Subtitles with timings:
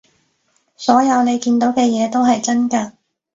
[0.77, 2.93] 所有你見到嘅嘢都係真㗎